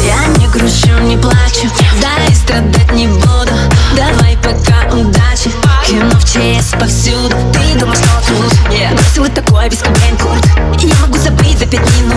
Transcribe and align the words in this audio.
Я 0.00 0.26
не 0.38 0.46
грущу, 0.48 0.98
не 1.00 1.16
плачу, 1.16 1.68
да 2.00 2.24
и 2.28 2.34
страдать 2.34 2.92
не 2.92 3.06
буду. 3.06 3.52
Давай 3.96 4.36
пока 4.36 4.94
удачи, 4.94 5.50
кино 5.86 6.10
в 6.18 6.24
ЧС 6.24 6.72
повсюду. 6.78 7.36
Ты 7.52 7.78
думаешь, 7.78 7.98
что 7.98 8.08
тут? 8.28 8.70
Нет, 8.70 8.94
бросила 8.94 9.28
такое 9.28 9.68
без 9.68 9.78
курт. 9.78 10.82
И 10.82 10.86
я 10.86 10.94
могу 10.96 11.18
забыть 11.18 11.58
за 11.58 11.66
пять 11.66 11.80
минут 12.00 12.11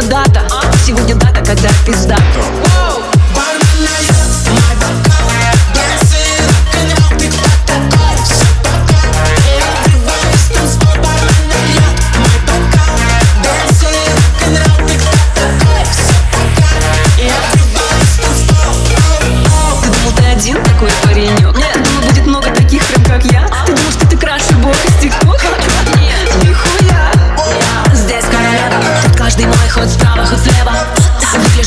сегодня 0.00 0.08
дата? 0.08 0.42
Сегодня 0.86 1.14
дата, 1.14 1.44
когда 1.44 1.68
пизда 1.84 2.16
паренек? 21.02 21.56
Нет, 21.56 21.82
думал, 21.82 22.08
будет 22.08 22.26
много 22.26 22.50
таких 22.50 22.82
прям 22.86 23.04
как 23.04 23.24
я? 23.32 23.46
Ты 23.66 23.72
думал, 23.74 23.90
что 23.90 24.06
ты 24.06 24.16
краше 24.16 24.54
бог 24.54 24.74
из 24.74 25.02
тиктока? 25.02 25.89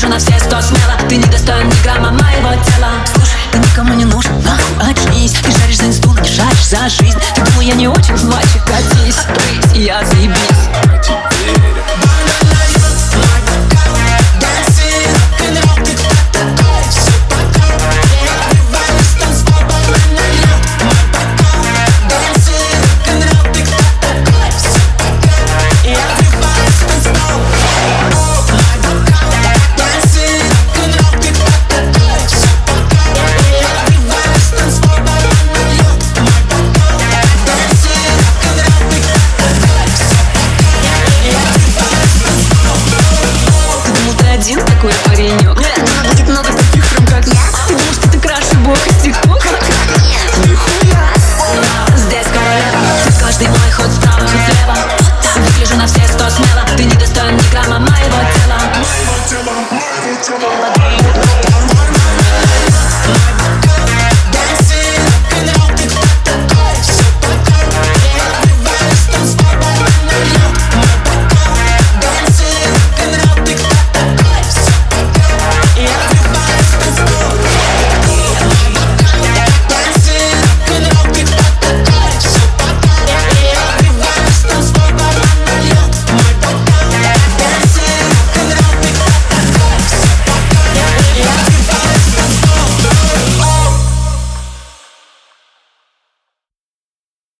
Выгляжу 0.04 0.08
на 0.08 0.18
все 0.18 0.38
сто 0.38 0.60
смело. 0.60 0.94
Ты 1.08 1.16
не 1.16 1.24
достоин 1.24 1.68
ни 1.68 1.82
грамма 1.82 2.10
моего 2.10 2.62
тела. 2.64 2.90
Слушай, 3.14 3.38
ты 3.52 3.58
никому 3.58 3.94
не 3.94 4.04
нужен, 4.04 4.32
нахуй 4.42 4.90
очнись. 4.90 5.32
Ты 5.32 5.50
жаришь 5.50 5.78
за 5.78 5.86
инсту, 5.86 6.14
не 6.22 6.64
за 6.64 6.88
жизнь. 6.88 7.18
Ты 7.34 7.42
думал, 7.42 7.60
я 7.60 7.74
не 7.74 7.88
очень, 7.88 8.14
мальчик, 8.28 8.62
катись. 8.64 9.18
Я 9.74 10.02
Верю 10.04 10.33
мало 56.46 56.66
Ты 56.76 56.84
не 56.84 56.94
достоин 56.94 57.36
ни 57.36 57.50
грамма 57.50 57.78
моего 57.78 58.20
тела 58.34 58.58
Моего 58.76 59.28
тела, 59.28 59.54
моего 59.70 61.12
тела. 61.12 61.23